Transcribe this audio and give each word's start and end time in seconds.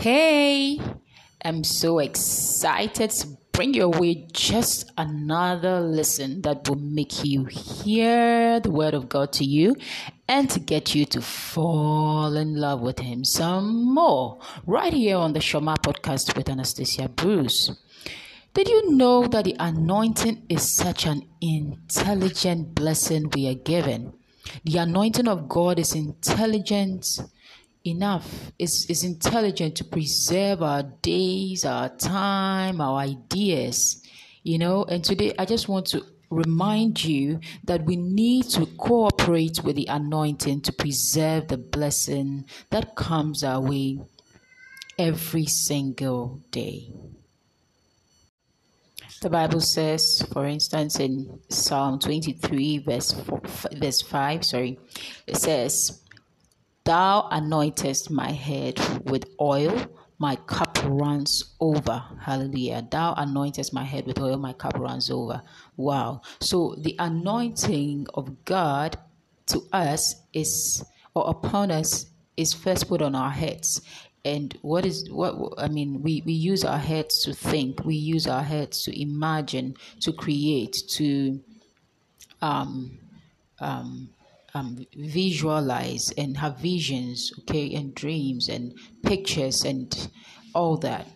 Hey, 0.00 0.80
I'm 1.44 1.62
so 1.62 1.98
excited 1.98 3.10
to 3.10 3.36
bring 3.52 3.74
your 3.74 3.90
way 3.90 4.26
just 4.32 4.90
another 4.96 5.78
listen 5.80 6.40
that 6.40 6.66
will 6.66 6.76
make 6.76 7.22
you 7.22 7.44
hear 7.44 8.60
the 8.60 8.70
word 8.70 8.94
of 8.94 9.10
God 9.10 9.30
to 9.34 9.44
you 9.44 9.76
and 10.26 10.48
to 10.48 10.58
get 10.58 10.94
you 10.94 11.04
to 11.04 11.20
fall 11.20 12.34
in 12.34 12.56
love 12.58 12.80
with 12.80 13.00
Him 13.00 13.26
some 13.26 13.92
more. 13.92 14.40
Right 14.64 14.94
here 14.94 15.18
on 15.18 15.34
the 15.34 15.40
Shoma 15.40 15.76
podcast 15.76 16.34
with 16.34 16.48
Anastasia 16.48 17.10
Bruce. 17.10 17.70
Did 18.54 18.68
you 18.68 18.92
know 18.92 19.26
that 19.26 19.44
the 19.44 19.56
anointing 19.60 20.46
is 20.48 20.74
such 20.74 21.04
an 21.04 21.28
intelligent 21.42 22.74
blessing 22.74 23.28
we 23.34 23.48
are 23.48 23.54
given? 23.54 24.14
The 24.64 24.78
anointing 24.78 25.28
of 25.28 25.46
God 25.46 25.78
is 25.78 25.94
intelligent 25.94 27.20
enough, 27.86 28.52
It's, 28.58 28.88
is 28.90 29.04
intelligent 29.04 29.76
to 29.76 29.84
preserve 29.84 30.62
our 30.62 30.82
days, 30.82 31.64
our 31.64 31.88
time, 31.88 32.80
our 32.80 32.98
ideas, 32.98 34.02
you 34.42 34.58
know. 34.58 34.84
And 34.84 35.04
today 35.04 35.34
I 35.38 35.44
just 35.44 35.68
want 35.68 35.86
to 35.88 36.04
remind 36.30 37.02
you 37.04 37.40
that 37.64 37.84
we 37.84 37.96
need 37.96 38.44
to 38.50 38.66
cooperate 38.78 39.64
with 39.64 39.76
the 39.76 39.86
anointing 39.86 40.60
to 40.62 40.72
preserve 40.72 41.48
the 41.48 41.56
blessing 41.56 42.44
that 42.70 42.94
comes 42.94 43.42
our 43.42 43.60
way 43.60 44.00
every 44.98 45.46
single 45.46 46.40
day. 46.50 46.92
The 49.22 49.28
Bible 49.28 49.60
says, 49.60 50.26
for 50.32 50.46
instance, 50.46 50.98
in 50.98 51.40
Psalm 51.50 51.98
23, 51.98 52.78
verse, 52.78 53.12
4, 53.12 53.42
verse 53.74 54.00
5, 54.00 54.44
sorry, 54.46 54.78
it 55.26 55.36
says, 55.36 56.00
Thou 56.90 57.28
anointest 57.30 58.10
my 58.10 58.32
head 58.32 58.80
with 59.04 59.24
oil, 59.40 59.86
my 60.18 60.34
cup 60.34 60.76
runs 60.86 61.54
over. 61.60 62.02
Hallelujah. 62.20 62.84
Thou 62.90 63.14
anointest 63.14 63.72
my 63.72 63.84
head 63.84 64.06
with 64.06 64.18
oil, 64.18 64.36
my 64.38 64.52
cup 64.52 64.76
runs 64.76 65.08
over. 65.08 65.40
Wow. 65.76 66.22
So 66.40 66.74
the 66.78 66.96
anointing 66.98 68.08
of 68.14 68.44
God 68.44 68.98
to 69.46 69.62
us 69.72 70.16
is, 70.32 70.84
or 71.14 71.30
upon 71.30 71.70
us, 71.70 72.06
is 72.36 72.52
first 72.52 72.88
put 72.88 73.02
on 73.02 73.14
our 73.14 73.30
heads. 73.30 73.82
And 74.24 74.58
what 74.62 74.84
is 74.84 75.08
what 75.12 75.54
I 75.58 75.68
mean? 75.68 76.02
We, 76.02 76.24
we 76.26 76.32
use 76.32 76.64
our 76.64 76.78
heads 76.78 77.22
to 77.22 77.32
think, 77.32 77.84
we 77.84 77.94
use 77.94 78.26
our 78.26 78.42
heads 78.42 78.82
to 78.82 79.00
imagine, 79.00 79.76
to 80.00 80.12
create, 80.12 80.82
to 80.88 81.40
um, 82.42 82.98
um, 83.60 84.10
um, 84.54 84.86
visualize 84.96 86.12
and 86.18 86.36
have 86.36 86.58
visions, 86.58 87.32
okay, 87.40 87.74
and 87.74 87.94
dreams 87.94 88.48
and 88.48 88.74
pictures 89.02 89.64
and 89.64 90.08
all 90.54 90.76
that. 90.78 91.06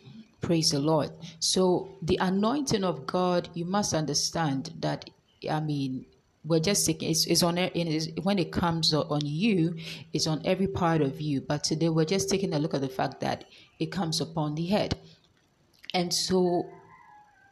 Praise 0.41 0.71
the 0.71 0.79
Lord. 0.79 1.11
So, 1.41 1.97
the 2.03 2.19
anointing 2.21 2.85
of 2.85 3.07
God, 3.07 3.49
you 3.55 3.65
must 3.65 3.95
understand 3.95 4.73
that, 4.81 5.09
I 5.51 5.61
mean, 5.61 6.07
we're 6.45 6.61
just 6.61 6.85
taking 6.87 7.11
it's, 7.11 7.27
it's 7.27 7.43
on 7.43 7.57
it's, 7.57 8.09
when 8.23 8.39
it 8.39 8.53
comes 8.53 8.93
on 8.93 9.21
you 9.25 9.75
it's 10.13 10.27
on 10.27 10.43
every 10.45 10.67
part 10.67 11.01
of 11.01 11.21
you 11.21 11.41
but 11.41 11.65
today 11.65 11.89
we're 11.89 12.05
just 12.05 12.29
taking 12.29 12.53
a 12.53 12.59
look 12.59 12.75
at 12.75 12.83
the 12.83 12.89
fact 12.89 13.21
that 13.21 13.47
it 13.79 13.87
comes 13.87 14.21
upon 14.21 14.55
the 14.55 14.67
head 14.67 14.95
and 15.95 16.13
so 16.13 16.69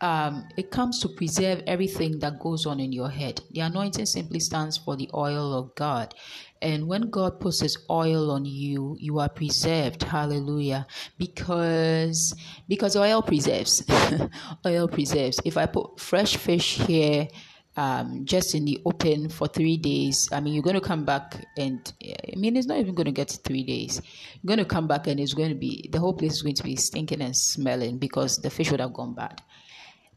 um, 0.03 0.49
it 0.57 0.73
comes 0.73 0.99
to 0.99 1.09
preserve 1.09 1.63
everything 1.67 2.19
that 2.19 2.41
goes 2.41 2.67
on 2.67 2.81
in 2.81 2.93
your 2.93 3.09
head. 3.09 3.41
The 3.53 3.61
anointing 3.61 4.07
simply 4.07 4.41
stands 4.41 4.77
for 4.77 4.97
the 4.97 5.09
oil 5.15 5.57
of 5.57 5.75
God. 5.77 6.13
And 6.61 6.89
when 6.89 7.09
God 7.09 7.39
puts 7.41 7.61
his 7.61 7.79
oil 7.89 8.33
on 8.33 8.45
you, 8.45 8.97
you 8.99 9.21
are 9.21 9.29
preserved. 9.29 10.03
Hallelujah. 10.03 10.87
Because 11.19 12.35
because 12.69 12.97
oil 12.97 13.23
preserves. 13.23 13.85
oil 14.67 14.89
preserves. 14.89 15.41
If 15.45 15.57
I 15.57 15.67
put 15.67 16.01
fresh 16.01 16.37
fish 16.37 16.79
here, 16.79 17.29
um, 17.77 18.25
just 18.27 18.55
in 18.55 18.65
the 18.65 18.81
open 18.85 19.29
for 19.29 19.49
three 19.49 19.77
days. 19.77 20.29
I 20.31 20.41
mean, 20.41 20.53
you're 20.53 20.63
going 20.63 20.75
to 20.75 20.81
come 20.81 21.05
back, 21.07 21.43
and 21.57 21.91
I 22.05 22.37
mean, 22.37 22.57
it's 22.57 22.67
not 22.67 22.79
even 22.79 22.95
going 22.95 23.07
to 23.07 23.13
get 23.13 23.29
to 23.29 23.39
three 23.39 23.63
days. 23.63 24.03
You're 24.43 24.55
going 24.55 24.59
to 24.59 24.71
come 24.71 24.87
back, 24.87 25.07
and 25.07 25.19
it's 25.19 25.33
going 25.33 25.49
to 25.49 25.55
be 25.55 25.89
the 25.91 25.99
whole 25.99 26.13
place 26.13 26.33
is 26.33 26.43
going 26.43 26.57
to 26.57 26.63
be 26.63 26.77
stinking 26.77 27.23
and 27.23 27.35
smelling 27.35 27.97
because 27.97 28.37
the 28.37 28.51
fish 28.51 28.71
would 28.71 28.81
have 28.81 28.93
gone 28.93 29.15
bad. 29.15 29.41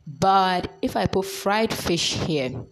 But 0.08 0.72
if 0.82 0.96
I 0.96 1.08
put 1.08 1.26
fried 1.26 1.74
fish 1.74 2.14
here, 2.14 2.64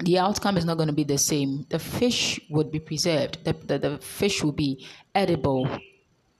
the 0.00 0.18
outcome 0.18 0.56
is 0.56 0.64
not 0.64 0.76
going 0.76 0.88
to 0.88 0.94
be 0.94 1.04
the 1.04 1.18
same. 1.18 1.66
The 1.68 1.78
fish 1.78 2.40
would 2.50 2.70
be 2.70 2.80
preserved. 2.80 3.44
The, 3.44 3.52
the, 3.52 3.78
the 3.78 3.98
fish 3.98 4.42
will 4.42 4.52
be 4.52 4.86
edible 5.14 5.68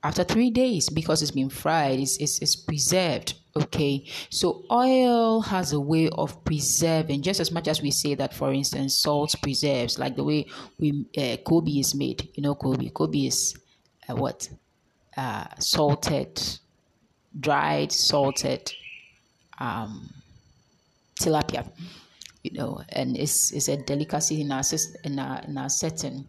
after 0.03 0.23
three 0.25 0.51
days 0.51 0.89
because 0.89 1.23
it's 1.23 1.33
been 1.33 1.51
fried. 1.51 1.99
It's, 1.99 2.17
it's, 2.19 2.41
it's 2.41 2.57
preserved. 2.57 3.35
Okay. 3.57 4.07
So 4.31 4.65
oil 4.71 5.41
has 5.41 5.73
a 5.73 5.81
way 5.81 6.09
of 6.11 6.45
preserving 6.45 7.23
just 7.23 7.41
as 7.41 7.51
much 7.51 7.67
as 7.67 7.83
we 7.83 7.91
say 7.91 8.15
that, 8.15 8.35
for 8.35 8.53
instance, 8.53 9.01
salt 9.03 9.35
preserves, 9.43 9.99
like 9.99 10.15
the 10.15 10.25
way 10.25 10.47
we 10.79 11.07
uh, 11.17 11.39
Koobi 11.45 11.81
is 11.81 11.95
made. 11.95 12.29
You 12.35 12.43
know, 12.45 12.55
Koobi. 12.55 12.93
Koobi 12.93 13.27
is 13.27 13.57
uh, 14.09 14.15
what? 14.15 14.49
Uh, 15.17 15.47
salted, 15.59 16.41
dried, 17.41 17.91
salted 17.91 18.73
um, 19.61 20.09
tilapia, 21.21 21.67
you 22.43 22.53
know, 22.53 22.81
and 22.91 23.17
it's, 23.17 23.53
it's 23.53 23.69
a 23.69 23.77
delicacy 23.77 24.41
in 24.41 24.53
our, 24.53 24.63
in 25.05 25.19
our, 25.19 25.41
in 25.41 25.59
our 25.59 25.69
setting 25.69 26.27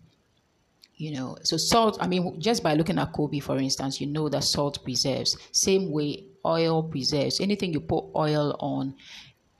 you 0.99 1.11
know. 1.13 1.37
So 1.43 1.57
salt 1.57 1.97
i 2.01 2.07
mean 2.07 2.39
just 2.39 2.61
by 2.61 2.75
looking 2.75 2.99
at 2.99 3.13
koobi 3.13 3.41
for 3.41 3.57
instance 3.57 3.99
you 3.99 4.07
know 4.07 4.29
that 4.29 4.43
salt 4.43 4.83
preserves. 4.83 5.35
Same 5.51 5.91
way 5.91 6.25
oil 6.45 6.83
preserves. 6.83 7.39
Anything 7.39 7.73
you 7.73 7.79
put 7.79 8.05
oil 8.15 8.55
on 8.59 8.93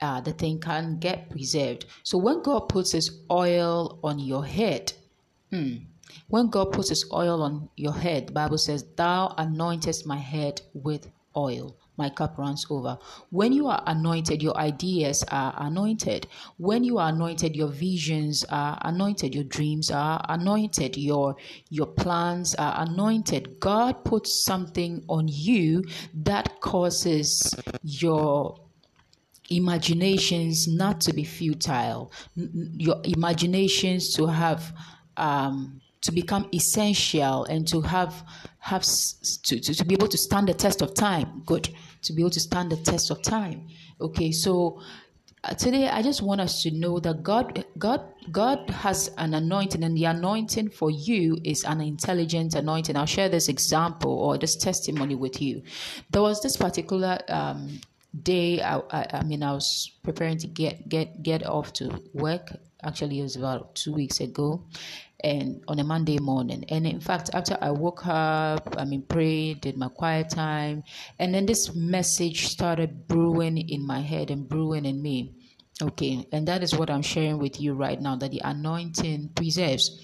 uh, 0.00 0.20
the 0.20 0.32
thing 0.32 0.58
can 0.60 0.98
get 0.98 1.28
preserved. 1.28 1.86
So 2.04 2.18
when 2.18 2.42
god 2.42 2.68
puts 2.68 2.92
his 2.92 3.22
oil 3.30 3.98
on 4.04 4.18
your 4.18 4.44
head 4.44 4.92
hmm, 5.50 5.76
when 6.28 6.48
god 6.48 6.72
puts 6.72 6.90
his 6.90 7.04
oil 7.12 7.42
on 7.42 7.68
your 7.76 7.92
head 7.92 8.32
bible 8.32 8.58
says 8.58 8.84
thou 8.96 9.34
anointest 9.38 10.06
my 10.06 10.16
head 10.16 10.60
with 10.74 11.10
oil 11.36 11.76
my 12.00 12.10
cup 12.10 12.38
runs 12.38 12.66
over. 12.70 12.98
When 13.30 13.52
you 13.52 13.68
are 13.68 13.82
anointed, 13.86 14.42
your 14.42 14.56
ideas 14.56 15.22
are 15.30 15.54
anointed. 15.58 16.26
When 16.56 16.82
you 16.82 16.98
are 16.98 17.10
anointed, 17.10 17.54
your 17.54 17.68
visions 17.68 18.44
are 18.50 18.78
anointed, 18.82 19.34
your 19.34 19.44
dreams 19.44 19.90
are 19.90 20.24
anointed, 20.28 20.96
your 20.96 21.36
your 21.68 21.86
plans 22.02 22.54
are 22.54 22.74
anointed. 22.86 23.60
God 23.60 23.92
puts 24.04 24.44
something 24.44 25.04
on 25.08 25.28
you 25.28 25.84
that 26.14 26.60
causes 26.60 27.54
your 27.82 28.58
imaginations 29.50 30.68
not 30.68 31.00
to 31.02 31.12
be 31.12 31.24
futile, 31.24 32.12
your 32.36 33.00
imaginations 33.04 34.14
to 34.14 34.26
have 34.26 34.72
um, 35.16 35.80
to 36.02 36.12
become 36.12 36.48
essential 36.54 37.44
and 37.44 37.68
to 37.68 37.80
have 37.82 38.24
have 38.58 38.84
to, 38.84 39.60
to, 39.60 39.74
to 39.74 39.84
be 39.84 39.94
able 39.94 40.08
to 40.08 40.18
stand 40.18 40.48
the 40.48 40.54
test 40.54 40.82
of 40.82 40.94
time. 40.94 41.42
Good 41.44 41.68
to 42.02 42.12
be 42.12 42.22
able 42.22 42.30
to 42.30 42.40
stand 42.40 42.70
the 42.70 42.76
test 42.76 43.10
of 43.10 43.22
time. 43.22 43.68
Okay, 44.00 44.32
so 44.32 44.80
uh, 45.42 45.54
today 45.54 45.88
I 45.88 46.02
just 46.02 46.22
want 46.22 46.40
us 46.40 46.62
to 46.62 46.70
know 46.70 47.00
that 47.00 47.22
God 47.22 47.64
God 47.78 48.02
God 48.30 48.68
has 48.70 49.10
an 49.16 49.34
anointing 49.34 49.82
and 49.82 49.96
the 49.96 50.04
anointing 50.04 50.70
for 50.70 50.90
you 50.90 51.38
is 51.44 51.64
an 51.64 51.80
intelligent 51.80 52.54
anointing. 52.54 52.96
I'll 52.96 53.06
share 53.06 53.28
this 53.28 53.48
example 53.48 54.12
or 54.12 54.36
this 54.36 54.56
testimony 54.56 55.14
with 55.14 55.40
you. 55.40 55.62
There 56.10 56.22
was 56.22 56.42
this 56.42 56.56
particular 56.56 57.18
um, 57.28 57.80
day 58.22 58.60
I, 58.60 58.78
I, 58.90 59.06
I 59.14 59.22
mean 59.22 59.42
I 59.42 59.52
was 59.52 59.92
preparing 60.02 60.38
to 60.38 60.46
get 60.46 60.88
get 60.88 61.22
get 61.22 61.46
off 61.46 61.72
to 61.74 62.02
work. 62.12 62.50
Actually, 62.84 63.20
it 63.20 63.22
was 63.22 63.36
about 63.36 63.74
two 63.74 63.92
weeks 63.92 64.20
ago, 64.20 64.64
and 65.22 65.62
on 65.68 65.78
a 65.78 65.84
Monday 65.84 66.18
morning. 66.18 66.64
And 66.68 66.86
in 66.86 67.00
fact, 67.00 67.30
after 67.34 67.56
I 67.60 67.70
woke 67.70 68.06
up, 68.06 68.76
I 68.78 68.84
mean, 68.84 69.02
prayed, 69.02 69.60
did 69.60 69.76
my 69.76 69.88
quiet 69.88 70.30
time, 70.30 70.82
and 71.18 71.34
then 71.34 71.46
this 71.46 71.74
message 71.74 72.46
started 72.46 73.06
brewing 73.06 73.58
in 73.58 73.86
my 73.86 74.00
head 74.00 74.30
and 74.30 74.48
brewing 74.48 74.86
in 74.86 75.02
me. 75.02 75.34
Okay, 75.82 76.26
and 76.32 76.46
that 76.48 76.62
is 76.62 76.74
what 76.74 76.90
I'm 76.90 77.02
sharing 77.02 77.38
with 77.38 77.60
you 77.60 77.72
right 77.72 78.00
now 78.00 78.16
that 78.16 78.30
the 78.30 78.42
anointing 78.44 79.30
preserves. 79.34 80.00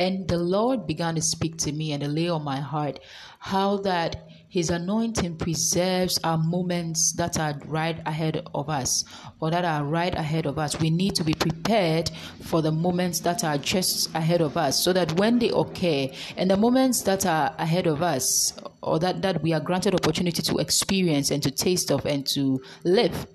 And 0.00 0.26
the 0.26 0.38
Lord 0.38 0.86
began 0.86 1.14
to 1.16 1.20
speak 1.20 1.58
to 1.58 1.72
me 1.72 1.92
and 1.92 2.02
to 2.02 2.08
lay 2.08 2.30
on 2.30 2.42
my 2.42 2.58
heart 2.58 3.00
how 3.38 3.76
that 3.88 4.26
his 4.48 4.70
anointing 4.70 5.36
preserves 5.36 6.18
our 6.24 6.38
moments 6.38 7.12
that 7.18 7.38
are 7.38 7.60
right 7.66 8.00
ahead 8.06 8.48
of 8.54 8.70
us 8.70 9.04
or 9.40 9.50
that 9.50 9.66
are 9.66 9.84
right 9.84 10.14
ahead 10.14 10.46
of 10.46 10.58
us. 10.58 10.80
We 10.80 10.88
need 10.88 11.14
to 11.16 11.22
be 11.22 11.34
prepared 11.34 12.10
for 12.42 12.62
the 12.62 12.72
moments 12.72 13.20
that 13.20 13.44
are 13.44 13.58
just 13.58 14.14
ahead 14.14 14.40
of 14.40 14.56
us 14.56 14.82
so 14.82 14.94
that 14.94 15.12
when 15.18 15.38
they 15.38 15.50
occur 15.50 16.08
and 16.38 16.50
the 16.50 16.56
moments 16.56 17.02
that 17.02 17.26
are 17.26 17.54
ahead 17.58 17.86
of 17.86 18.02
us 18.02 18.54
or 18.82 18.98
that, 19.00 19.20
that 19.20 19.42
we 19.42 19.52
are 19.52 19.60
granted 19.60 19.94
opportunity 19.94 20.40
to 20.40 20.56
experience 20.56 21.30
and 21.30 21.42
to 21.42 21.50
taste 21.50 21.92
of 21.92 22.06
and 22.06 22.26
to 22.28 22.58
live 22.84 23.26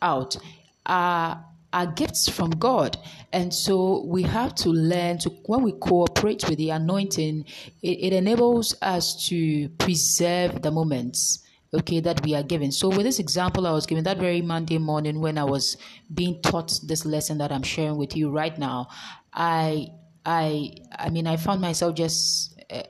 out 0.00 0.38
are 0.86 1.44
are 1.72 1.86
gifts 1.86 2.28
from 2.28 2.50
God. 2.50 2.96
And 3.32 3.52
so 3.52 4.04
we 4.06 4.22
have 4.22 4.54
to 4.56 4.70
learn 4.70 5.18
to, 5.18 5.30
when 5.46 5.62
we 5.62 5.72
cooperate 5.72 6.48
with 6.48 6.58
the 6.58 6.70
anointing, 6.70 7.44
it, 7.82 7.88
it 7.88 8.12
enables 8.12 8.74
us 8.80 9.26
to 9.28 9.68
preserve 9.70 10.62
the 10.62 10.70
moments 10.70 11.44
okay 11.74 12.00
that 12.00 12.24
we 12.24 12.34
are 12.34 12.42
given 12.42 12.72
so 12.72 12.88
with 12.88 13.02
this 13.02 13.18
example 13.18 13.66
i 13.66 13.70
was 13.70 13.84
given 13.84 14.02
that 14.02 14.18
very 14.18 14.40
monday 14.40 14.78
morning 14.78 15.20
when 15.20 15.36
i 15.36 15.44
was 15.44 15.76
being 16.14 16.40
taught 16.40 16.72
this 16.86 17.04
lesson 17.04 17.36
that 17.36 17.52
i'm 17.52 17.62
sharing 17.62 17.98
with 17.98 18.16
you 18.16 18.30
right 18.30 18.58
now 18.58 18.88
i 19.34 19.86
i 20.24 20.72
i 20.98 21.10
mean 21.10 21.26
i 21.26 21.36
found 21.36 21.60
myself 21.60 21.94
just 21.94 22.58
uh, 22.70 22.82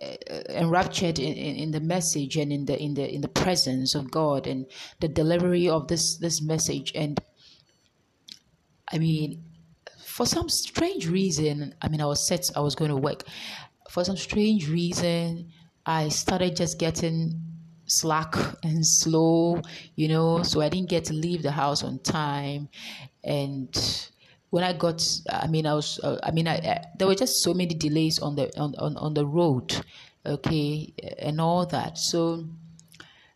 enraptured 0.50 1.18
in, 1.18 1.34
in, 1.34 1.56
in, 1.56 1.70
the 1.70 1.80
message 1.80 2.36
and 2.36 2.52
in 2.52 2.64
the 2.66 2.80
in 2.82 2.94
the 2.94 3.14
in 3.14 3.20
the 3.20 3.28
presence 3.28 3.94
of 3.94 4.10
god 4.10 4.46
and 4.46 4.66
the 5.00 5.08
delivery 5.08 5.68
of 5.68 5.86
this 5.88 6.16
this 6.16 6.42
message 6.42 6.92
and 6.94 7.20
I 8.92 8.98
mean, 8.98 9.42
for 10.04 10.26
some 10.26 10.48
strange 10.48 11.06
reason, 11.08 11.74
I 11.82 11.88
mean, 11.88 12.00
I 12.00 12.06
was 12.06 12.26
set, 12.26 12.50
I 12.56 12.60
was 12.60 12.74
going 12.74 12.90
to 12.90 12.96
work. 12.96 13.24
For 13.90 14.04
some 14.04 14.16
strange 14.16 14.68
reason, 14.68 15.50
I 15.86 16.08
started 16.08 16.56
just 16.56 16.78
getting 16.78 17.40
slack 17.86 18.34
and 18.62 18.84
slow, 18.86 19.62
you 19.96 20.08
know, 20.08 20.42
so 20.42 20.60
I 20.60 20.68
didn't 20.68 20.88
get 20.88 21.04
to 21.04 21.14
leave 21.14 21.42
the 21.42 21.50
house 21.50 21.82
on 21.82 21.98
time. 22.00 22.68
And 23.24 23.70
when 24.50 24.64
I 24.64 24.72
got, 24.72 25.04
I 25.30 25.46
mean, 25.46 25.66
I 25.66 25.74
was, 25.74 26.00
uh, 26.02 26.18
I 26.22 26.30
mean, 26.30 26.48
I, 26.48 26.56
I, 26.56 26.84
there 26.98 27.06
were 27.06 27.14
just 27.14 27.42
so 27.42 27.54
many 27.54 27.74
delays 27.74 28.18
on 28.18 28.36
the 28.36 28.50
on, 28.58 28.74
on, 28.76 28.96
on 28.96 29.14
the 29.14 29.26
road, 29.26 29.84
okay, 30.24 30.92
and 31.18 31.40
all 31.40 31.66
that. 31.66 31.98
So, 31.98 32.44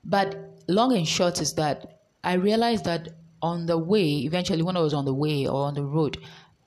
but 0.04 0.36
long 0.68 0.96
and 0.96 1.06
short 1.06 1.40
is 1.40 1.54
that 1.54 2.00
I 2.24 2.34
realized 2.34 2.84
that 2.84 3.08
on 3.42 3.66
the 3.66 3.76
way, 3.76 4.18
eventually, 4.18 4.62
when 4.62 4.76
I 4.76 4.80
was 4.80 4.94
on 4.94 5.04
the 5.04 5.14
way 5.14 5.46
or 5.46 5.66
on 5.66 5.74
the 5.74 5.84
road, 5.84 6.18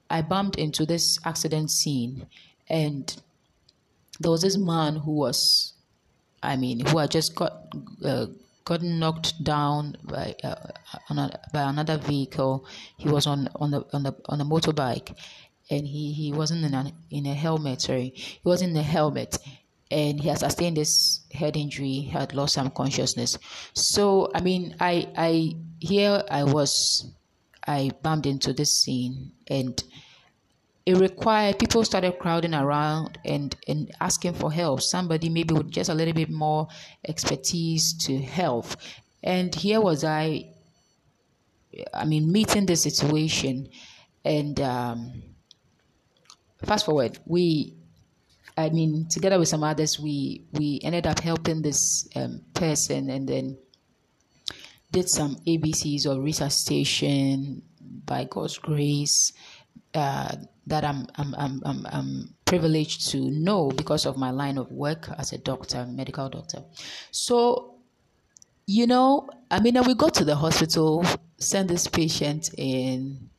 I 0.09 0.21
bumped 0.21 0.57
into 0.57 0.85
this 0.85 1.17
accident 1.25 1.71
scene, 1.71 2.27
and 2.69 3.15
there 4.19 4.31
was 4.31 4.41
this 4.41 4.57
man 4.57 4.97
who 4.97 5.13
was, 5.13 5.73
I 6.43 6.57
mean, 6.57 6.85
who 6.85 6.97
had 6.97 7.11
just 7.11 7.33
got 7.33 7.53
uh, 8.03 8.27
gotten 8.65 8.99
knocked 8.99 9.43
down 9.43 9.95
by 10.03 10.35
uh, 10.43 10.55
a, 11.09 11.39
by 11.53 11.61
another 11.61 11.97
vehicle. 11.97 12.65
He 12.97 13.07
was 13.07 13.25
on 13.25 13.49
on 13.55 13.71
the 13.71 13.85
on 13.93 14.03
the 14.03 14.15
on 14.27 14.41
a 14.41 14.45
motorbike, 14.45 15.15
and 15.69 15.87
he 15.87 16.11
he 16.11 16.33
wasn't 16.33 16.65
in 16.65 16.73
a 16.73 16.91
in 17.09 17.25
a 17.25 17.33
helmet. 17.33 17.81
Sorry, 17.81 18.11
he 18.15 18.41
wasn't 18.43 18.71
in 18.71 18.77
a 18.77 18.83
helmet, 18.83 19.39
and 19.95 20.19
he 20.19 20.27
had 20.27 20.39
sustained 20.39 20.75
this 20.75 21.21
head 21.31 21.55
injury. 21.55 21.87
he 21.87 22.09
Had 22.09 22.35
lost 22.35 22.53
some 22.55 22.69
consciousness. 22.69 23.37
So 23.73 24.29
I 24.35 24.41
mean, 24.41 24.75
I 24.81 25.07
I 25.15 25.55
here 25.79 26.21
I 26.29 26.43
was, 26.43 27.13
I 27.65 27.91
bumped 28.03 28.25
into 28.25 28.51
this 28.51 28.77
scene 28.77 29.31
and 29.47 29.81
it 30.85 30.97
required 30.97 31.57
people 31.59 31.83
started 31.85 32.19
crowding 32.19 32.53
around 32.53 33.17
and, 33.23 33.55
and 33.67 33.91
asking 34.01 34.33
for 34.33 34.51
help. 34.51 34.81
Somebody 34.81 35.29
maybe 35.29 35.53
with 35.53 35.71
just 35.71 35.89
a 35.89 35.93
little 35.93 36.13
bit 36.13 36.29
more 36.29 36.67
expertise 37.07 37.93
to 38.05 38.19
help. 38.19 38.67
And 39.23 39.55
here 39.55 39.81
was 39.81 40.03
I, 40.03 40.51
I 41.93 42.05
mean, 42.05 42.31
meeting 42.31 42.67
the 42.67 42.75
situation. 42.75 43.69
And 44.23 44.59
um, 44.59 45.23
fast 46.63 46.85
forward, 46.85 47.17
we, 47.25 47.77
I 48.57 48.69
mean, 48.69 49.07
together 49.09 49.37
with 49.37 49.49
some 49.49 49.63
others, 49.63 49.99
we 49.99 50.45
we 50.53 50.79
ended 50.83 51.07
up 51.07 51.19
helping 51.19 51.61
this 51.61 52.07
um, 52.15 52.41
person, 52.53 53.09
and 53.09 53.27
then 53.27 53.57
did 54.91 55.09
some 55.09 55.35
ABCs 55.45 56.05
or 56.05 56.21
resuscitation 56.21 57.61
by 58.05 58.23
God's 58.25 58.57
grace 58.57 59.33
uh, 59.93 60.35
that 60.67 60.83
I'm, 60.83 61.07
I'm, 61.15 61.35
I'm, 61.35 61.61
I'm, 61.65 61.87
I'm 61.91 62.33
privileged 62.45 63.09
to 63.11 63.17
know 63.31 63.69
because 63.69 64.05
of 64.05 64.17
my 64.17 64.31
line 64.31 64.57
of 64.57 64.71
work 64.71 65.09
as 65.17 65.33
a 65.33 65.37
doctor, 65.37 65.85
medical 65.85 66.29
doctor. 66.29 66.63
So, 67.11 67.75
you 68.67 68.87
know, 68.87 69.29
I 69.51 69.59
mean, 69.59 69.77
we 69.85 69.93
got 69.95 70.13
to 70.15 70.25
the 70.25 70.35
hospital, 70.35 71.05
sent 71.37 71.67
this 71.67 71.87
patient 71.87 72.49
in, 72.57 73.29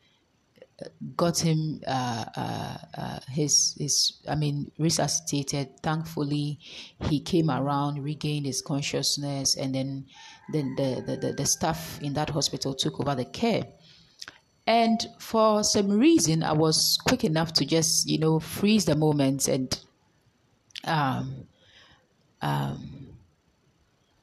got 1.16 1.38
him 1.38 1.80
uh, 1.86 2.24
uh, 2.36 2.76
uh, 2.98 3.20
his 3.28 3.74
his 3.78 4.20
I 4.28 4.34
mean 4.34 4.70
resuscitated. 4.78 5.80
Thankfully, 5.82 6.58
he 7.08 7.20
came 7.20 7.50
around, 7.50 8.02
regained 8.02 8.46
his 8.46 8.62
consciousness, 8.62 9.56
and 9.56 9.74
then 9.74 10.06
then 10.52 10.74
the, 10.76 11.02
the, 11.06 11.16
the, 11.16 11.32
the 11.32 11.46
staff 11.46 12.00
in 12.02 12.12
that 12.14 12.30
hospital 12.30 12.74
took 12.74 13.00
over 13.00 13.14
the 13.14 13.24
care. 13.24 13.64
And 14.66 14.98
for 15.18 15.62
some 15.62 15.88
reason, 15.88 16.42
I 16.42 16.52
was 16.52 16.98
quick 17.06 17.22
enough 17.24 17.52
to 17.54 17.64
just, 17.64 18.08
you 18.08 18.18
know, 18.18 18.40
freeze 18.40 18.84
the 18.84 18.96
moment 18.96 19.46
and, 19.46 19.78
um, 20.84 21.46
um, 22.42 23.08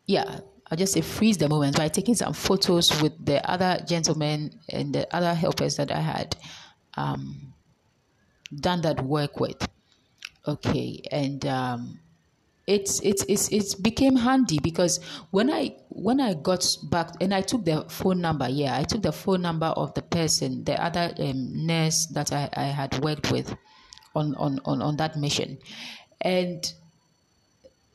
yeah, 0.06 0.40
I'll 0.74 0.78
just 0.78 0.94
say 0.94 1.02
freeze 1.02 1.38
the 1.38 1.48
moment 1.48 1.78
by 1.78 1.88
taking 1.88 2.16
some 2.16 2.34
photos 2.34 3.00
with 3.00 3.14
the 3.24 3.48
other 3.48 3.80
gentlemen 3.88 4.60
and 4.68 4.92
the 4.92 5.16
other 5.16 5.36
helpers 5.36 5.76
that 5.76 5.92
I 5.92 6.00
had 6.00 6.36
um, 6.98 7.54
done 8.60 8.82
that 8.82 9.06
work 9.06 9.40
with. 9.40 9.68
Okay, 10.48 11.00
and 11.12 11.46
um, 11.46 12.00
it's 12.66 13.00
it's 13.02 13.24
it's 13.30 13.50
it 13.50 13.84
became 13.84 14.16
handy 14.16 14.58
because 14.58 15.00
when 15.30 15.52
I 15.52 15.76
when 15.90 16.20
I 16.20 16.34
got 16.34 16.66
back 16.90 17.12
and 17.22 17.36
I 17.36 17.42
took 17.42 17.66
the 17.66 17.86
phone 17.88 18.20
number, 18.20 18.50
yeah, 18.50 18.76
I 18.76 18.82
took 18.82 19.04
the 19.04 19.12
phone 19.12 19.44
number 19.44 19.68
of 19.68 19.94
the 19.94 20.02
person, 20.02 20.64
the 20.64 20.84
other 20.84 21.14
um, 21.20 21.68
nurse 21.68 22.08
that 22.16 22.34
I, 22.34 22.50
I 22.58 22.64
had 22.64 22.98
worked 23.04 23.32
with 23.32 23.56
on, 24.16 24.34
on, 24.38 24.60
on, 24.66 24.82
on 24.82 24.98
that 24.98 25.18
mission. 25.18 25.60
And 26.20 26.66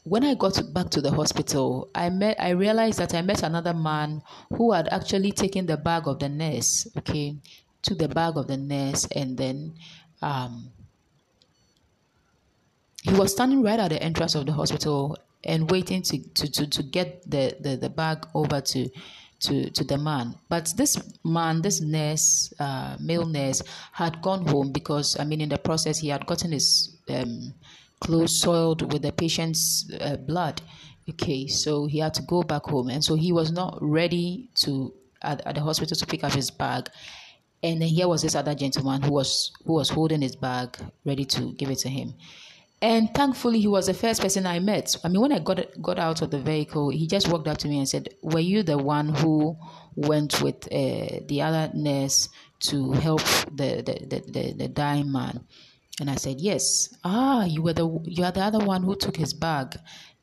when 0.04 0.24
I 0.24 0.34
got 0.34 0.60
back 0.72 0.90
to 0.90 1.00
the 1.00 1.10
hospital, 1.10 1.90
I 1.94 2.10
met 2.10 2.40
I 2.40 2.50
realized 2.50 2.98
that 2.98 3.14
I 3.14 3.22
met 3.22 3.42
another 3.42 3.74
man 3.74 4.22
who 4.50 4.72
had 4.72 4.88
actually 4.88 5.32
taken 5.32 5.66
the 5.66 5.76
bag 5.76 6.06
of 6.06 6.18
the 6.18 6.28
nurse, 6.28 6.86
okay, 6.98 7.36
took 7.82 7.98
the 7.98 8.08
bag 8.08 8.36
of 8.36 8.46
the 8.46 8.56
nurse 8.56 9.06
and 9.14 9.36
then 9.36 9.74
um, 10.22 10.70
he 13.02 13.12
was 13.12 13.32
standing 13.32 13.62
right 13.62 13.78
at 13.78 13.90
the 13.90 14.02
entrance 14.02 14.34
of 14.34 14.46
the 14.46 14.52
hospital 14.52 15.16
and 15.44 15.70
waiting 15.70 16.02
to, 16.02 16.18
to, 16.34 16.50
to, 16.50 16.66
to 16.68 16.82
get 16.82 17.28
the, 17.30 17.56
the, 17.60 17.76
the 17.76 17.88
bag 17.88 18.26
over 18.34 18.60
to, 18.60 18.88
to, 19.40 19.70
to 19.70 19.84
the 19.84 19.96
man. 19.96 20.34
But 20.48 20.72
this 20.76 21.00
man, 21.24 21.62
this 21.62 21.80
nurse, 21.80 22.52
uh, 22.58 22.96
male 23.00 23.26
nurse, 23.26 23.62
had 23.92 24.20
gone 24.20 24.46
home 24.46 24.72
because, 24.72 25.18
I 25.18 25.24
mean, 25.24 25.40
in 25.40 25.48
the 25.48 25.58
process, 25.58 25.98
he 25.98 26.08
had 26.08 26.26
gotten 26.26 26.52
his 26.52 26.96
um, 27.08 27.54
clothes 28.00 28.40
soiled 28.40 28.92
with 28.92 29.02
the 29.02 29.12
patient's 29.12 29.90
uh, 30.00 30.16
blood. 30.16 30.60
Okay, 31.10 31.46
so 31.46 31.86
he 31.86 31.98
had 31.98 32.14
to 32.14 32.22
go 32.22 32.42
back 32.42 32.64
home. 32.64 32.88
And 32.90 33.02
so 33.02 33.14
he 33.14 33.32
was 33.32 33.50
not 33.50 33.78
ready 33.80 34.50
to, 34.56 34.92
at, 35.22 35.46
at 35.46 35.54
the 35.54 35.62
hospital, 35.62 35.96
to 35.96 36.06
pick 36.06 36.22
up 36.22 36.32
his 36.32 36.50
bag. 36.50 36.90
And 37.62 37.80
then 37.80 37.88
here 37.88 38.06
was 38.06 38.22
this 38.22 38.34
other 38.34 38.54
gentleman 38.54 39.02
who 39.02 39.12
was 39.12 39.50
who 39.64 39.72
was 39.74 39.88
holding 39.88 40.22
his 40.22 40.36
bag, 40.36 40.76
ready 41.04 41.24
to 41.24 41.52
give 41.54 41.70
it 41.70 41.78
to 41.78 41.88
him. 41.88 42.14
And 42.80 43.12
thankfully, 43.12 43.58
he 43.58 43.66
was 43.66 43.86
the 43.86 43.94
first 43.94 44.20
person 44.20 44.46
I 44.46 44.60
met. 44.60 44.94
I 45.02 45.08
mean, 45.08 45.20
when 45.20 45.32
I 45.32 45.40
got 45.40 45.60
got 45.82 45.98
out 45.98 46.22
of 46.22 46.30
the 46.30 46.38
vehicle, 46.38 46.90
he 46.90 47.08
just 47.08 47.28
walked 47.28 47.48
up 47.48 47.58
to 47.58 47.68
me 47.68 47.78
and 47.78 47.88
said, 47.88 48.10
"Were 48.22 48.38
you 48.38 48.62
the 48.62 48.78
one 48.78 49.08
who 49.08 49.56
went 49.96 50.40
with 50.40 50.66
uh, 50.66 51.24
the 51.26 51.42
other 51.42 51.72
nurse 51.74 52.28
to 52.60 52.92
help 52.92 53.22
the 53.50 53.82
the, 53.82 54.06
the, 54.06 54.30
the, 54.30 54.52
the 54.52 54.68
dying 54.68 55.10
man?" 55.10 55.44
And 56.00 56.08
I 56.10 56.16
said, 56.16 56.40
"Yes." 56.40 56.94
Ah, 57.04 57.44
you 57.44 57.62
were 57.62 57.72
the 57.72 57.88
you 58.04 58.24
are 58.24 58.32
the 58.32 58.42
other 58.42 58.64
one 58.64 58.82
who 58.82 58.94
took 58.94 59.16
his 59.16 59.34
bag 59.34 59.76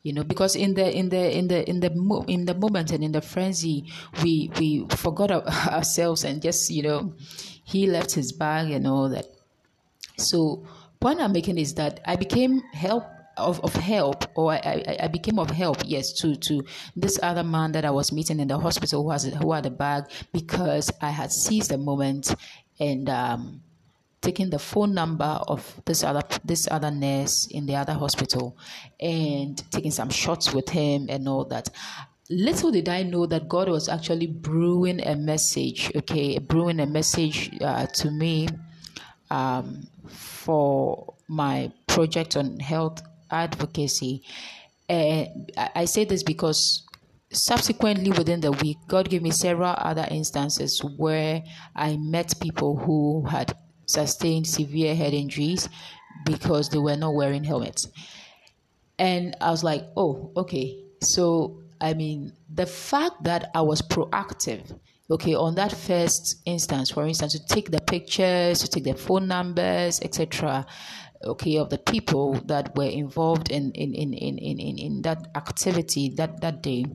you 0.05 0.13
know 0.13 0.23
because 0.23 0.55
in 0.55 0.75
the 0.75 0.95
in 0.95 1.09
the 1.09 1.35
in 1.35 1.47
the 1.47 1.67
in 1.67 1.79
the 1.79 1.91
in 2.27 2.45
the 2.45 2.53
moment 2.53 2.91
and 2.91 3.03
in 3.03 3.11
the 3.11 3.21
frenzy 3.21 3.91
we 4.21 4.51
we 4.59 4.85
forgot 4.91 5.31
ourselves 5.67 6.23
and 6.23 6.43
just 6.43 6.69
you 6.69 6.83
know 6.83 7.13
he 7.63 7.87
left 7.87 8.13
his 8.13 8.31
bag 8.31 8.69
and 8.69 8.85
all 8.85 9.09
that 9.09 9.25
so 10.17 10.63
point 10.99 11.19
I'm 11.19 11.33
making 11.33 11.57
is 11.57 11.73
that 11.73 12.01
I 12.05 12.15
became 12.17 12.61
help 12.71 13.03
of, 13.35 13.59
of 13.61 13.73
help 13.73 14.25
or 14.35 14.53
I, 14.53 14.97
I, 15.01 15.07
became 15.07 15.39
of 15.39 15.49
help 15.49 15.81
yes 15.83 16.13
to 16.21 16.35
to 16.35 16.63
this 16.95 17.19
other 17.21 17.43
man 17.43 17.73
that 17.73 17.83
I 17.83 17.91
was 17.91 18.11
meeting 18.13 18.39
in 18.39 18.47
the 18.47 18.59
hospital 18.59 19.03
who 19.03 19.09
has 19.09 19.25
who 19.25 19.51
had 19.51 19.65
a 19.65 19.71
bag 19.71 20.05
because 20.31 20.89
I 21.01 21.09
had 21.09 21.31
seized 21.33 21.71
the 21.71 21.77
moment 21.77 22.33
and 22.79 23.09
um, 23.09 23.61
taken 24.25 24.49
the 24.49 24.59
phone 24.59 24.93
number 24.93 25.39
of 25.47 25.81
this 25.85 26.03
other 26.03 26.21
this 26.43 26.67
other 26.71 26.91
nurse 26.91 27.47
in 27.51 27.65
the 27.65 27.75
other 27.75 27.93
hospital 27.93 28.57
and 28.99 29.63
taking 29.71 29.91
some 29.91 30.09
shots 30.09 30.53
with 30.53 30.67
him 30.69 31.05
and 31.09 31.27
all 31.27 31.45
that 31.45 31.69
little 32.29 32.71
did 32.71 32.89
I 32.89 33.03
know 33.03 33.25
that 33.27 33.47
God 33.47 33.69
was 33.69 33.87
actually 33.87 34.27
brewing 34.27 35.05
a 35.05 35.15
message 35.15 35.91
okay 35.95 36.39
brewing 36.39 36.79
a 36.79 36.85
message 36.85 37.51
uh, 37.61 37.85
to 37.85 38.11
me 38.11 38.47
um, 39.29 39.87
for 40.07 41.13
my 41.27 41.71
project 41.87 42.37
on 42.37 42.59
health 42.59 43.01
advocacy. 43.31 44.23
Uh, 44.89 45.25
I 45.75 45.85
say 45.85 46.05
this 46.05 46.23
because 46.23 46.83
subsequently 47.31 48.11
within 48.11 48.41
the 48.41 48.51
week, 48.51 48.77
God 48.87 49.09
gave 49.09 49.21
me 49.21 49.31
several 49.31 49.73
other 49.77 50.07
instances 50.11 50.83
where 50.97 51.43
I 51.75 51.97
met 51.97 52.39
people 52.39 52.77
who 52.77 53.25
had 53.25 53.57
sustained 53.85 54.47
severe 54.47 54.95
head 54.95 55.13
injuries 55.13 55.69
because 56.25 56.69
they 56.69 56.77
were 56.77 56.95
not 56.95 57.13
wearing 57.13 57.43
helmets. 57.43 57.87
And 58.97 59.35
I 59.41 59.51
was 59.51 59.63
like, 59.63 59.83
oh, 59.97 60.31
okay. 60.37 60.83
So, 61.01 61.61
I 61.81 61.93
mean, 61.93 62.31
the 62.53 62.65
fact 62.65 63.23
that 63.23 63.51
I 63.53 63.61
was 63.61 63.81
proactive, 63.81 64.77
okay, 65.11 65.35
on 65.35 65.55
that 65.55 65.71
first 65.71 66.41
instance, 66.45 66.89
for 66.91 67.05
instance, 67.05 67.33
to 67.33 67.45
take 67.45 67.71
the 67.71 67.81
pictures, 67.81 68.59
to 68.59 68.67
take 68.67 68.85
the 68.85 68.93
phone 68.93 69.27
numbers, 69.27 69.99
etc., 70.01 70.65
okay, 71.23 71.57
of 71.57 71.69
the 71.69 71.77
people 71.77 72.33
that 72.45 72.75
were 72.77 72.85
involved 72.85 73.51
in, 73.51 73.71
in, 73.71 73.93
in, 73.93 74.13
in, 74.13 74.37
in, 74.37 74.77
in 74.77 75.01
that 75.01 75.27
activity 75.35 76.13
that, 76.15 76.41
that 76.41 76.61
day 76.61 76.85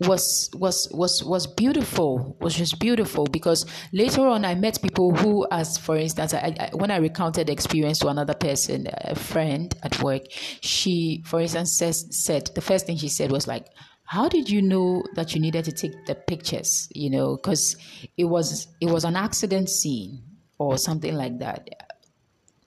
was 0.00 0.48
was 0.54 0.88
was 0.92 1.24
was 1.24 1.46
beautiful 1.46 2.36
was 2.40 2.54
just 2.54 2.78
beautiful 2.78 3.24
because 3.26 3.66
later 3.92 4.24
on 4.28 4.44
i 4.44 4.54
met 4.54 4.80
people 4.80 5.12
who 5.12 5.44
as 5.50 5.76
for 5.76 5.96
instance 5.96 6.32
I, 6.32 6.54
I, 6.60 6.70
when 6.72 6.92
i 6.92 6.98
recounted 6.98 7.48
the 7.48 7.52
experience 7.52 7.98
to 7.98 8.08
another 8.08 8.34
person 8.34 8.86
a 8.92 9.16
friend 9.16 9.74
at 9.82 10.00
work 10.00 10.22
she 10.30 11.24
for 11.26 11.40
instance 11.40 11.76
says, 11.76 12.06
said 12.10 12.48
the 12.54 12.60
first 12.60 12.86
thing 12.86 12.96
she 12.96 13.08
said 13.08 13.32
was 13.32 13.48
like 13.48 13.66
how 14.08 14.26
did 14.26 14.48
you 14.48 14.62
know 14.62 15.04
that 15.16 15.34
you 15.34 15.40
needed 15.40 15.66
to 15.66 15.72
take 15.72 16.06
the 16.06 16.14
pictures? 16.14 16.88
You 16.94 17.10
know 17.10 17.36
because 17.36 17.76
it 18.16 18.24
was 18.24 18.66
it 18.80 18.86
was 18.86 19.04
an 19.04 19.16
accident 19.16 19.68
scene 19.68 20.22
or 20.56 20.78
something 20.78 21.14
like 21.14 21.38
that. 21.40 21.68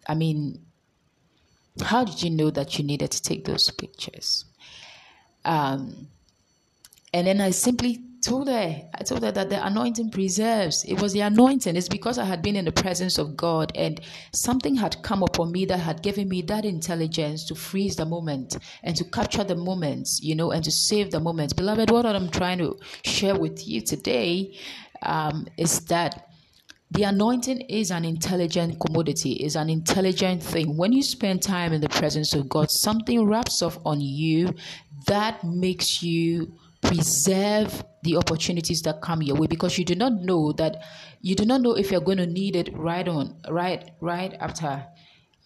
I 0.08 0.14
mean 0.14 0.64
how 1.82 2.04
did 2.04 2.22
you 2.22 2.30
know 2.30 2.52
that 2.52 2.78
you 2.78 2.86
needed 2.86 3.10
to 3.10 3.22
take 3.24 3.46
those 3.46 3.72
pictures? 3.72 4.46
Um 5.44 6.10
and 7.14 7.28
then 7.28 7.42
I 7.42 7.52
simply 7.52 8.04
told 8.22 8.48
her, 8.48 8.82
I 8.94 9.04
told 9.04 9.24
her 9.24 9.32
that 9.32 9.50
the 9.50 9.66
anointing 9.66 10.12
preserves. 10.12 10.84
It 10.86 11.02
was 11.02 11.14
the 11.14 11.22
anointing. 11.22 11.76
It's 11.76 11.90
because 11.90 12.18
I 12.18 12.26
had 12.26 12.42
been 12.42 12.56
in 12.56 12.66
the 12.66 12.72
presence 12.72 13.18
of 13.18 13.36
God 13.36 13.72
and 13.76 14.00
something 14.32 14.76
had 14.76 15.02
come 15.02 15.24
upon 15.24 15.52
me 15.52 15.66
that 15.66 15.80
had 15.80 16.04
given 16.04 16.30
me 16.30 16.42
that 16.44 16.64
intelligence 16.64 17.46
to 17.46 17.56
freeze 17.56 17.96
the 17.96 18.06
moment 18.06 18.58
and 18.84 18.96
to 18.96 19.04
capture 19.06 19.44
the 19.44 19.56
moments, 19.56 20.22
you 20.22 20.36
know, 20.36 20.52
and 20.52 20.64
to 20.64 20.72
save 20.72 21.12
the 21.12 21.20
moments. 21.20 21.54
Beloved, 21.54 21.90
what 21.92 22.06
I'm 22.06 22.30
trying 22.30 22.60
to 22.60 22.78
share 23.04 23.36
with 23.38 23.68
you 23.68 23.82
today 23.82 24.58
um, 25.02 25.48
is 25.58 25.82
that 25.86 26.28
the 26.92 27.04
anointing 27.04 27.62
is 27.62 27.90
an 27.90 28.04
intelligent 28.04 28.80
commodity, 28.80 29.34
is 29.34 29.56
an 29.56 29.70
intelligent 29.70 30.44
thing. 30.44 30.76
When 30.76 30.92
you 30.92 31.02
spend 31.02 31.42
time 31.42 31.72
in 31.72 31.82
the 31.82 31.90
presence 31.90 32.34
of 32.34 32.50
God, 32.50 32.70
something 32.70 33.26
wraps 33.26 33.62
off 33.62 33.80
on 33.86 34.02
you 34.02 34.54
that 35.08 35.44
makes 35.44 36.04
you 36.04 36.54
preserve 36.92 37.86
the 38.04 38.18
opportunities 38.18 38.82
that 38.82 39.02
come 39.02 39.22
your 39.22 39.38
way 39.38 39.48
because 39.48 39.78
you 39.78 39.86
do 39.86 39.96
not 39.96 40.12
know 40.14 40.52
that 40.52 40.84
you 41.22 41.36
do 41.36 41.46
not 41.46 41.62
know 41.62 41.74
if 41.74 41.90
you're 41.90 42.02
going 42.02 42.18
to 42.18 42.28
need 42.28 42.56
it 42.56 42.70
right 42.76 43.08
on 43.08 43.34
right 43.50 43.92
right 44.02 44.34
after 44.42 44.86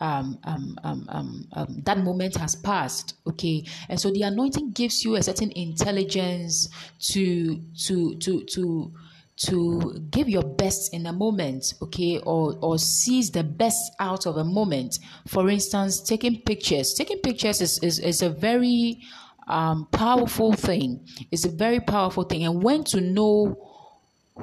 um, 0.02 0.40
um, 0.44 0.78
um, 0.84 1.06
um, 1.08 1.48
um, 1.54 1.82
that 1.86 2.00
moment 2.00 2.36
has 2.36 2.56
passed 2.56 3.16
okay? 3.28 3.64
And 3.88 4.00
so 4.00 4.12
the 4.12 4.24
anointing 4.24 4.72
gives 4.72 5.06
you 5.06 5.16
a 5.16 5.24
certain 5.24 5.52
intelligence 5.52 6.68
to 7.12 7.62
to 7.86 8.16
to 8.16 8.44
to 8.44 8.94
to 9.38 10.08
give 10.10 10.28
your 10.28 10.44
best 10.44 10.94
in 10.94 11.06
a 11.06 11.14
moment 11.14 11.75
okay? 11.82 12.20
Or 12.20 12.58
or 12.62 12.78
seize 12.78 13.32
the 13.32 13.44
best 13.44 13.94
out 14.00 14.25
of 14.25 14.36
a 14.36 14.44
moment. 14.44 15.00
For 15.28 15.50
instance 15.50 16.02
taking 16.02 16.42
pictures. 16.42 16.94
Taking 16.94 17.20
pictures 17.20 17.62
is 17.62 17.80
is, 17.80 18.00
is 18.00 18.22
a 18.22 18.30
very 18.30 19.00
um, 19.48 19.88
powerful 19.92 20.54
thing. 20.54 21.06
It's 21.32 21.46
a 21.46 21.50
very 21.50 21.80
powerful 21.80 22.24
thing. 22.24 22.44
And 22.44 22.64
when 22.64 22.84
to 22.86 23.02
know 23.02 23.58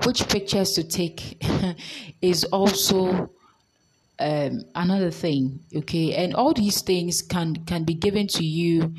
which 0.04 0.28
pictures 0.28 0.72
to 0.72 0.84
take 0.84 1.44
is 2.22 2.44
also 2.44 3.30
um, 4.18 4.60
another 4.74 5.10
thing. 5.10 5.60
Okay, 5.76 6.14
and 6.14 6.34
all 6.34 6.52
these 6.54 6.82
things 6.82 7.22
can 7.22 7.56
can 7.66 7.84
be 7.84 7.94
given 7.94 8.26
to 8.28 8.44
you. 8.44 8.94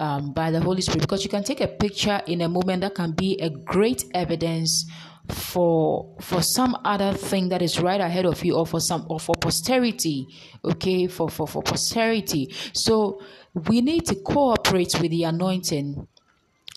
Um, 0.00 0.32
by 0.32 0.52
the 0.52 0.60
Holy 0.60 0.80
Spirit, 0.80 1.00
because 1.00 1.24
you 1.24 1.28
can 1.28 1.42
take 1.42 1.60
a 1.60 1.66
picture 1.66 2.22
in 2.28 2.40
a 2.42 2.48
moment 2.48 2.82
that 2.82 2.94
can 2.94 3.10
be 3.10 3.36
a 3.40 3.50
great 3.50 4.04
evidence 4.14 4.88
for 5.28 6.14
for 6.20 6.40
some 6.40 6.76
other 6.84 7.12
thing 7.12 7.48
that 7.48 7.62
is 7.62 7.80
right 7.80 8.00
ahead 8.00 8.24
of 8.24 8.44
you 8.44 8.54
or 8.56 8.66
for 8.66 8.80
some 8.80 9.06
or 9.10 9.20
for 9.20 9.34
posterity 9.40 10.26
okay 10.64 11.06
for 11.06 11.28
for 11.28 11.46
for 11.46 11.62
posterity 11.62 12.48
so 12.72 13.20
we 13.66 13.80
need 13.80 14.06
to 14.06 14.14
cooperate 14.14 14.94
with 15.00 15.10
the 15.10 15.24
anointing 15.24 16.06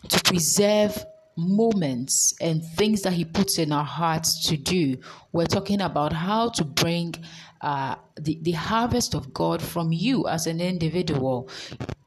to 0.09 0.23
preserve 0.23 1.05
moments 1.37 2.33
and 2.41 2.63
things 2.63 3.01
that 3.03 3.13
he 3.13 3.25
puts 3.25 3.57
in 3.57 3.71
our 3.71 3.85
hearts 3.85 4.47
to 4.47 4.57
do. 4.57 4.97
We're 5.31 5.45
talking 5.45 5.81
about 5.81 6.13
how 6.13 6.49
to 6.49 6.63
bring 6.63 7.15
uh, 7.61 7.95
the, 8.19 8.39
the 8.41 8.51
harvest 8.51 9.13
of 9.13 9.33
god 9.33 9.61
from 9.61 9.91
you 9.91 10.27
as 10.27 10.47
an 10.47 10.59
individual. 10.59 11.49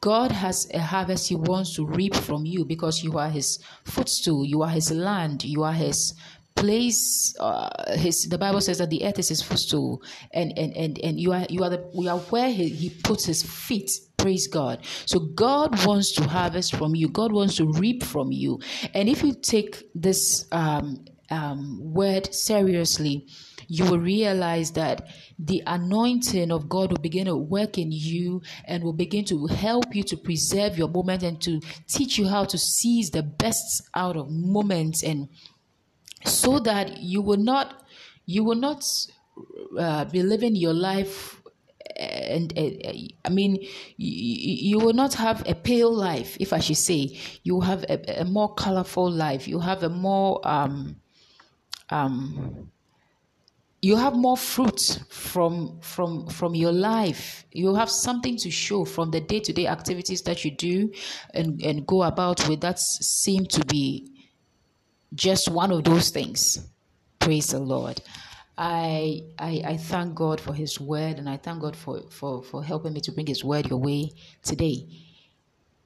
God 0.01 0.33
has 0.33 0.69
a 0.75 0.81
harvest 0.81 1.29
he 1.29 1.37
wants 1.37 1.75
to 1.77 1.87
reap 1.87 2.15
from 2.15 2.45
you 2.45 2.65
because 2.65 3.03
you 3.03 3.19
are 3.19 3.31
his 3.31 3.59
footstool 3.85 4.45
you 4.45 4.63
are 4.63 4.69
his 4.69 4.91
land 4.91 5.45
you 5.45 5.63
are 5.63 5.73
his 5.73 6.13
place 6.57 7.35
uh, 7.41 7.95
his 7.95 8.29
the 8.29 8.39
bible 8.39 8.61
says 8.61 8.79
that 8.79 8.91
the 8.91 9.05
earth 9.05 9.19
is 9.19 9.29
his 9.29 9.43
footstool. 9.43 10.03
And 10.33 10.57
and 10.59 10.77
and, 10.77 10.99
and 10.99 11.19
you 11.21 11.33
are 11.33 11.47
you 11.49 11.63
are 11.65 11.71
the 11.71 11.91
we 11.95 12.09
are 12.09 12.19
where 12.19 12.51
he, 12.51 12.69
he 12.69 12.91
puts 12.91 13.25
his 13.25 13.43
feet 13.43 13.91
praise 14.25 14.47
god. 14.47 14.85
So 15.07 15.21
god 15.21 15.85
wants 15.85 16.13
to 16.15 16.25
harvest 16.25 16.77
from 16.77 16.95
you. 16.95 17.09
God 17.09 17.33
wants 17.33 17.57
to 17.57 17.71
reap 17.71 18.03
from 18.03 18.33
you. 18.33 18.61
And 18.95 19.09
if 19.09 19.23
you 19.23 19.35
take 19.35 19.83
this 19.95 20.47
um, 20.53 21.05
um, 21.31 21.81
word 21.81 22.33
seriously 22.35 23.27
you 23.69 23.85
will 23.85 23.99
realize 23.99 24.73
that 24.73 25.09
the 25.39 25.63
anointing 25.67 26.51
of 26.51 26.69
God 26.69 26.91
will 26.91 26.99
begin 26.99 27.27
to 27.27 27.37
work 27.37 27.79
in 27.79 27.91
you 27.91 28.43
and 28.67 28.85
will 28.85 28.93
begin 28.93 29.25
to 29.27 29.47
help 29.47 29.95
you 29.95 30.03
to 30.05 30.17
preserve 30.17 30.79
your 30.79 30.89
moment 30.89 31.23
and 31.23 31.41
to 31.43 31.61
teach 31.89 32.19
you 32.19 32.29
how 32.29 32.45
to 32.45 32.59
seize 32.59 33.11
the 33.11 33.23
best 33.23 33.89
out 33.95 34.17
of 34.17 34.31
moments 34.31 35.03
and 35.03 35.29
so 36.25 36.59
that 36.59 36.99
you 36.99 37.21
will 37.21 37.39
not 37.39 37.85
you 38.27 38.45
will 38.45 38.55
not 38.55 38.85
uh, 39.79 40.05
be 40.07 40.23
living 40.23 40.57
your 40.57 40.75
life 40.75 41.41
and 41.97 42.53
uh, 42.57 42.93
I 43.25 43.29
mean, 43.29 43.57
you, 43.97 44.79
you, 44.79 44.79
will 44.79 44.93
not 44.93 45.15
have 45.15 45.49
a 45.49 45.55
pale 45.55 45.93
life, 45.93 46.37
if 46.41 46.53
I 46.53 46.59
should 46.59 46.77
say. 46.77 47.17
You 47.43 47.61
have 47.61 47.85
a, 47.85 48.21
a 48.21 48.25
more 48.25 48.53
colorful 48.55 49.11
life. 49.11 49.47
You 49.47 49.61
have 49.61 49.83
a 49.83 49.89
more 49.89 50.41
um, 50.47 50.97
um, 51.91 52.71
you 53.85 53.97
have 53.97 54.15
more 54.17 54.37
fruit 54.37 54.81
from 55.11 55.79
from 55.81 56.27
from 56.29 56.55
your 56.55 56.73
life. 56.73 57.45
You 57.53 57.75
have 57.75 57.91
something 57.91 58.37
to 58.39 58.51
show 58.51 58.85
from 58.87 59.11
the 59.11 59.21
day 59.21 59.41
to 59.41 59.53
day 59.53 59.67
activities 59.67 60.23
that 60.23 60.45
you 60.45 60.51
do 60.51 60.91
and 61.35 61.61
and 61.63 61.87
go 61.87 62.03
about 62.03 62.49
with 62.49 62.63
that 62.63 62.79
seem 62.79 63.45
to 63.47 63.65
be 63.67 64.11
just 65.15 65.51
one 65.51 65.71
of 65.71 65.85
those 65.85 66.11
things. 66.11 66.67
Praise 67.21 67.49
the 67.49 67.59
Lord. 67.59 68.01
I, 68.59 69.25
I 69.39 69.63
I 69.67 69.77
thank 69.79 70.15
God 70.15 70.41
for 70.41 70.55
His 70.55 70.81
word, 70.81 71.19
and 71.19 71.29
I 71.29 71.39
thank 71.39 71.61
God 71.63 71.77
for, 71.77 72.03
for, 72.11 72.43
for 72.43 72.65
helping 72.65 72.93
me 72.95 73.01
to 73.03 73.13
bring 73.13 73.27
His 73.27 73.45
word 73.45 73.69
your 73.71 73.81
way 73.81 74.13
today. 74.45 74.87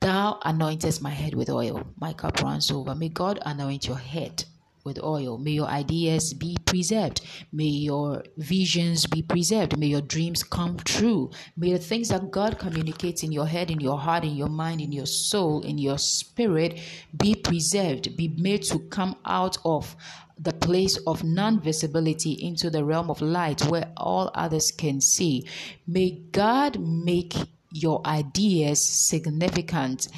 Thou 0.01 0.39
anointest 0.45 1.03
my 1.03 1.11
head 1.11 1.35
with 1.35 1.51
oil, 1.51 1.83
my 2.01 2.13
cup 2.15 2.41
runs 2.43 2.71
over. 2.71 2.95
May 2.95 3.11
God 3.11 3.41
anoint 3.47 3.87
your 3.87 3.99
head 3.99 4.45
with 4.89 5.03
oil. 5.05 5.39
May 5.39 5.53
your 5.53 5.69
ideas 5.69 6.33
be 6.35 6.57
preserved. 6.65 7.21
May 7.53 7.73
your 7.89 8.25
visions 8.39 9.07
be 9.07 9.23
preserved. 9.23 9.79
May 9.79 9.89
your 9.89 10.01
dreams 10.01 10.43
come 10.43 10.79
true. 10.79 11.31
May 11.57 11.73
the 11.73 11.79
things 11.79 12.09
that 12.09 12.31
God 12.31 12.59
communicates 12.59 13.23
in 13.23 13.31
your 13.31 13.47
head, 13.47 13.71
in 13.71 13.81
your 13.81 13.99
heart, 13.99 14.25
in 14.25 14.35
your 14.35 14.49
mind, 14.49 14.81
in 14.81 14.91
your 14.91 15.07
soul, 15.07 15.61
in 15.63 15.77
your 15.79 15.99
spirit 15.99 16.81
be 17.17 17.35
preserved, 17.35 18.17
be 18.17 18.29
made 18.29 18.63
to 18.65 18.79
come 18.89 19.15
out 19.27 19.59
of 19.65 19.95
the 20.41 20.53
place 20.53 20.97
of 21.07 21.23
non 21.23 21.61
visibility 21.61 22.33
into 22.33 22.71
the 22.71 22.85
realm 22.85 23.11
of 23.11 23.21
light 23.21 23.61
where 23.67 23.93
all 23.97 24.31
others 24.35 24.71
can 24.71 25.01
see. 25.01 25.47
May 25.87 26.23
God 26.33 26.81
make 26.81 27.35
your 27.71 28.01
ideas 28.07 28.83
significant 28.83 30.09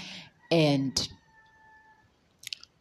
and 0.50 1.08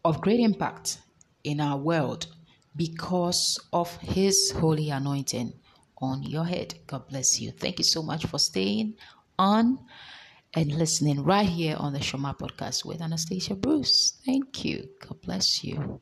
of 0.05 0.21
great 0.21 0.39
impact 0.39 0.99
in 1.43 1.59
our 1.61 1.77
world 1.77 2.27
because 2.75 3.59
of 3.73 3.95
His 3.97 4.51
holy 4.51 4.89
anointing 4.89 5.53
on 5.97 6.23
your 6.23 6.45
head. 6.45 6.75
God 6.87 7.07
bless 7.07 7.39
you. 7.39 7.51
Thank 7.51 7.79
you 7.79 7.83
so 7.83 8.01
much 8.01 8.25
for 8.25 8.39
staying 8.39 8.95
on 9.37 9.79
and 10.55 10.71
listening 10.71 11.23
right 11.23 11.47
here 11.47 11.75
on 11.77 11.93
the 11.93 11.99
Shoma 11.99 12.37
podcast 12.37 12.85
with 12.85 13.01
Anastasia 13.01 13.55
Bruce. 13.55 14.19
Thank 14.25 14.65
you. 14.65 14.87
God 15.01 15.21
bless 15.21 15.63
you. 15.63 16.01